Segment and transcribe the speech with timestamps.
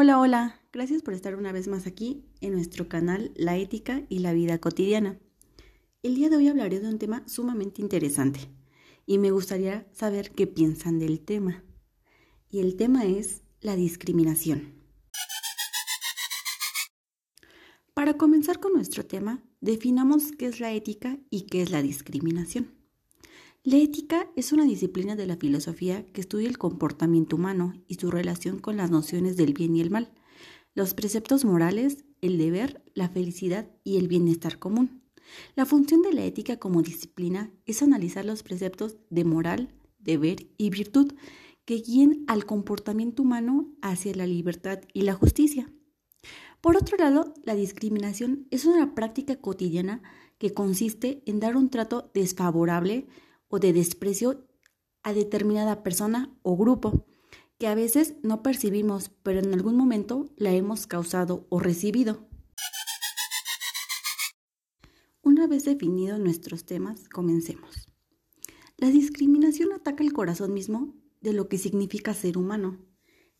[0.00, 4.20] Hola, hola, gracias por estar una vez más aquí en nuestro canal La ética y
[4.20, 5.18] la vida cotidiana.
[6.04, 8.38] El día de hoy hablaré de un tema sumamente interesante
[9.06, 11.64] y me gustaría saber qué piensan del tema.
[12.48, 14.72] Y el tema es la discriminación.
[17.92, 22.77] Para comenzar con nuestro tema, definamos qué es la ética y qué es la discriminación.
[23.68, 28.10] La ética es una disciplina de la filosofía que estudia el comportamiento humano y su
[28.10, 30.10] relación con las nociones del bien y el mal,
[30.74, 35.02] los preceptos morales, el deber, la felicidad y el bienestar común.
[35.54, 40.70] La función de la ética como disciplina es analizar los preceptos de moral, deber y
[40.70, 41.12] virtud
[41.66, 45.70] que guíen al comportamiento humano hacia la libertad y la justicia.
[46.62, 50.00] Por otro lado, la discriminación es una práctica cotidiana
[50.38, 53.08] que consiste en dar un trato desfavorable
[53.48, 54.46] o de desprecio
[55.02, 57.06] a determinada persona o grupo,
[57.58, 62.28] que a veces no percibimos, pero en algún momento la hemos causado o recibido.
[65.22, 67.88] Una vez definidos nuestros temas, comencemos.
[68.76, 72.78] La discriminación ataca el corazón mismo de lo que significa ser humano.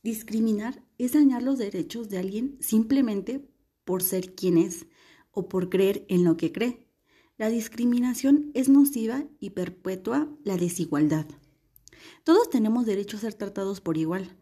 [0.03, 3.49] Discriminar es dañar los derechos de alguien simplemente
[3.85, 4.87] por ser quien es
[5.31, 6.88] o por creer en lo que cree.
[7.39, 11.25] La discriminación es nociva y perpetúa la desigualdad.
[12.25, 14.37] Todos tenemos derecho a ser tratados por igual,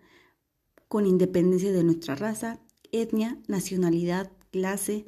[0.88, 2.58] con independencia de nuestra raza,
[2.92, 5.04] etnia, nacionalidad, clase,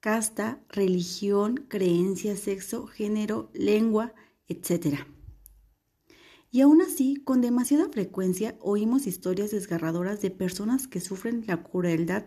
[0.00, 4.14] casta, religión, creencia, sexo, género, lengua,
[4.48, 4.96] etc.
[6.50, 12.24] Y aún así, con demasiada frecuencia oímos historias desgarradoras de personas que sufren la crueldad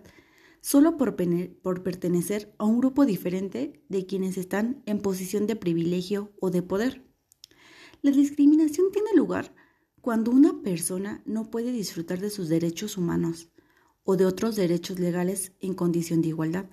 [0.62, 6.50] solo por, pertenecer a un grupo diferente de quienes están en posición de privilegio o
[6.50, 7.06] de poder.
[8.02, 9.53] La discriminación tiene lugar
[10.00, 13.50] cuando una persona no puede disfrutar de sus derechos humanos
[14.03, 16.66] o de otros derechos legales en condición de igualdad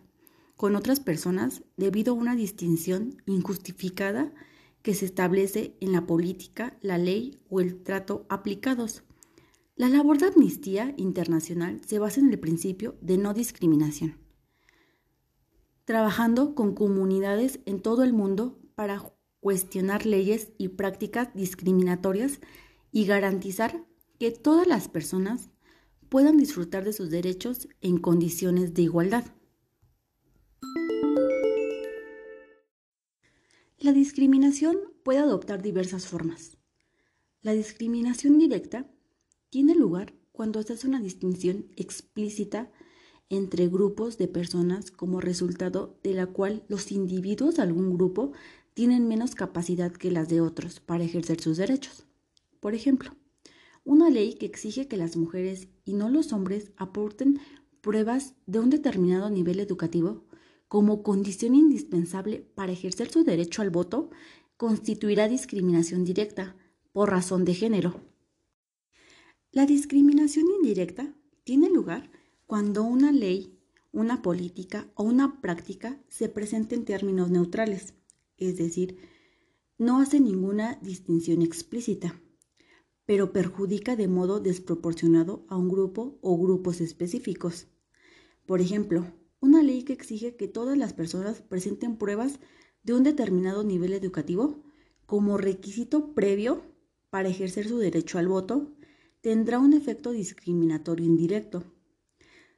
[0.58, 4.34] con otras personas debido a una distinción injustificada
[4.82, 9.04] que se establece en la política, la ley o el trato aplicados.
[9.78, 14.18] La labor de Amnistía Internacional se basa en el principio de no discriminación,
[15.84, 22.40] trabajando con comunidades en todo el mundo para cuestionar leyes y prácticas discriminatorias
[22.90, 23.86] y garantizar
[24.18, 25.48] que todas las personas
[26.08, 29.26] puedan disfrutar de sus derechos en condiciones de igualdad.
[33.78, 36.58] La discriminación puede adoptar diversas formas.
[37.42, 38.90] La discriminación directa
[39.50, 42.70] tiene lugar cuando se hace una distinción explícita
[43.30, 48.32] entre grupos de personas como resultado de la cual los individuos de algún grupo
[48.74, 52.06] tienen menos capacidad que las de otros para ejercer sus derechos.
[52.60, 53.10] Por ejemplo,
[53.84, 57.40] una ley que exige que las mujeres y no los hombres aporten
[57.80, 60.24] pruebas de un determinado nivel educativo
[60.68, 64.10] como condición indispensable para ejercer su derecho al voto
[64.56, 66.54] constituirá discriminación directa
[66.92, 68.07] por razón de género.
[69.58, 72.12] La discriminación indirecta tiene lugar
[72.46, 73.58] cuando una ley,
[73.90, 77.94] una política o una práctica se presenta en términos neutrales,
[78.36, 78.98] es decir,
[79.76, 82.22] no hace ninguna distinción explícita,
[83.04, 87.66] pero perjudica de modo desproporcionado a un grupo o grupos específicos.
[88.46, 92.38] Por ejemplo, una ley que exige que todas las personas presenten pruebas
[92.84, 94.62] de un determinado nivel educativo
[95.04, 96.62] como requisito previo
[97.10, 98.77] para ejercer su derecho al voto
[99.28, 101.62] tendrá un efecto discriminatorio indirecto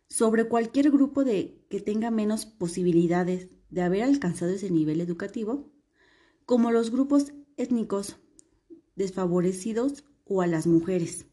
[0.09, 5.69] sobre cualquier grupo de que tenga menos posibilidades de haber alcanzado ese nivel educativo,
[6.47, 8.21] como los grupos étnicos
[8.95, 11.27] desfavorecidos o a las mujeres.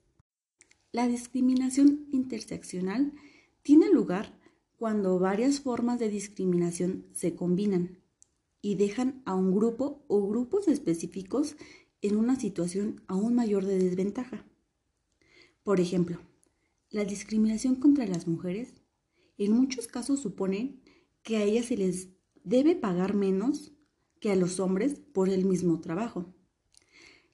[0.91, 3.13] La discriminación interseccional
[3.61, 4.39] tiene lugar
[4.75, 7.99] cuando varias formas de discriminación se combinan
[8.59, 11.57] y dejan a un grupo o grupos específicos
[12.01, 14.43] en una situación aún mayor de desventaja.
[15.67, 16.17] Por ejemplo,
[16.91, 18.73] la discriminación contra las mujeres
[19.37, 20.79] en muchos casos supone
[21.23, 22.07] que a ellas se les
[22.45, 23.73] debe pagar menos
[24.21, 26.33] que a los hombres por el mismo trabajo.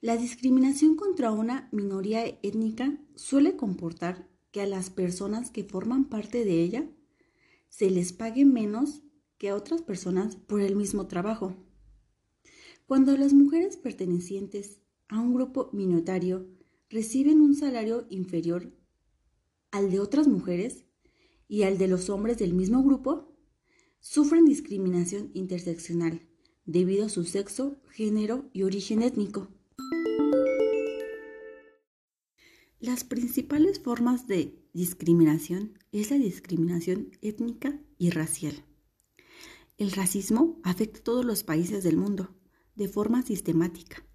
[0.02, 6.44] La discriminación contra una minoría étnica suele comportar que a las personas que forman parte
[6.44, 6.90] de ella
[7.70, 9.04] se les pague menos
[9.38, 11.56] que a otras personas por el mismo trabajo.
[12.88, 16.63] Cuando las mujeres pertenecientes a un grupo minoritario
[16.94, 18.72] reciben un salario inferior
[19.72, 20.86] al de otras mujeres
[21.48, 23.36] y al de los hombres del mismo grupo,
[24.00, 26.22] sufren discriminación interseccional
[26.66, 29.48] debido a su sexo, género y origen étnico.
[32.80, 38.66] Las principales formas de discriminación es la discriminación étnica y racial.
[39.78, 42.36] El racismo afecta a todos los países del mundo
[42.76, 44.06] de forma sistemática.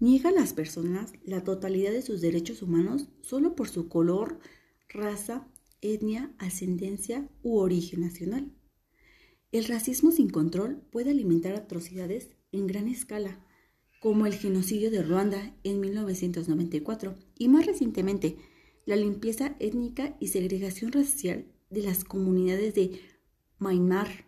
[0.00, 4.38] Niega a las personas la totalidad de sus derechos humanos solo por su color,
[4.88, 5.48] raza,
[5.80, 8.52] etnia, ascendencia u origen nacional.
[9.50, 13.44] El racismo sin control puede alimentar atrocidades en gran escala
[14.00, 18.36] como el genocidio de Ruanda en 1994 y más recientemente
[18.86, 23.00] la limpieza étnica y segregación racial de las comunidades de
[23.58, 24.26] Myanmar.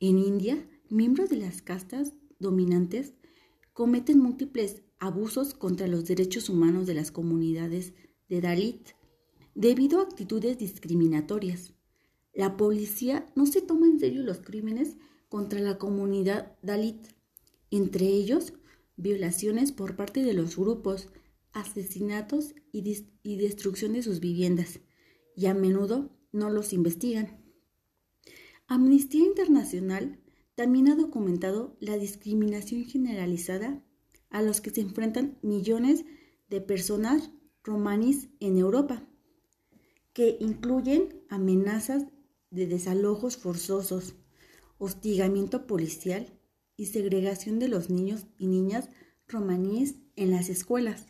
[0.00, 3.14] En India, miembros de las castas dominantes
[3.72, 7.94] cometen múltiples abusos contra los derechos humanos de las comunidades
[8.28, 8.90] de Dalit
[9.54, 11.74] debido a actitudes discriminatorias.
[12.32, 14.96] La policía no se toma en serio los crímenes
[15.28, 17.08] contra la comunidad Dalit,
[17.70, 18.54] entre ellos
[18.96, 21.08] violaciones por parte de los grupos,
[21.52, 24.80] asesinatos y, destrucción de sus viviendas,
[25.36, 27.42] y a menudo no los investigan.
[28.66, 30.20] Amnistía Internacional
[30.54, 33.82] también ha documentado la discriminación generalizada
[34.30, 36.04] a los que se enfrentan millones
[36.48, 37.30] de personas
[37.62, 39.08] romanis en Europa,
[40.12, 42.06] que incluyen amenazas
[42.50, 44.14] de desalojos forzosos,
[44.78, 46.38] hostigamiento policial
[46.76, 48.88] y segregación de los niños y niñas
[49.28, 51.06] romaníes en las escuelas.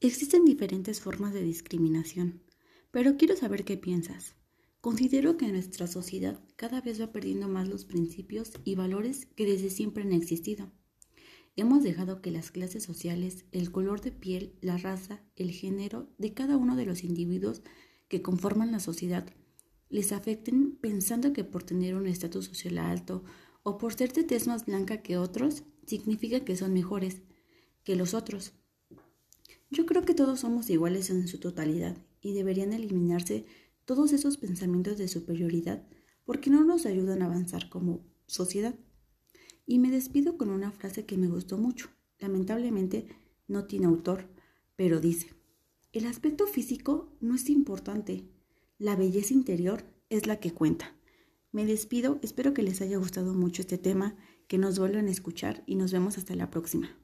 [0.00, 2.42] Existen diferentes formas de discriminación,
[2.90, 4.36] pero quiero saber qué piensas.
[4.88, 9.68] Considero que nuestra sociedad cada vez va perdiendo más los principios y valores que desde
[9.68, 10.72] siempre han existido.
[11.56, 16.32] Hemos dejado que las clases sociales, el color de piel, la raza, el género de
[16.32, 17.60] cada uno de los individuos
[18.08, 19.28] que conforman la sociedad
[19.90, 23.24] les afecten pensando que por tener un estatus social alto
[23.64, 27.20] o por ser de tez más blanca que otros, significa que son mejores
[27.84, 28.54] que los otros.
[29.70, 33.44] Yo creo que todos somos iguales en su totalidad y deberían eliminarse
[33.88, 35.82] todos esos pensamientos de superioridad
[36.26, 38.74] porque no nos ayudan a avanzar como sociedad.
[39.64, 41.88] Y me despido con una frase que me gustó mucho.
[42.18, 43.08] Lamentablemente
[43.46, 44.28] no tiene autor,
[44.76, 45.32] pero dice,
[45.92, 48.28] el aspecto físico no es importante,
[48.76, 50.94] la belleza interior es la que cuenta.
[51.50, 54.16] Me despido, espero que les haya gustado mucho este tema,
[54.48, 56.98] que nos vuelvan a escuchar y nos vemos hasta la próxima.